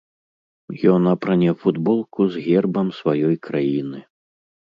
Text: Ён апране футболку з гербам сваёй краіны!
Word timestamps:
Ён 0.93 1.01
апране 1.15 1.51
футболку 1.63 2.21
з 2.37 2.47
гербам 2.47 2.87
сваёй 3.01 3.35
краіны! 3.47 3.99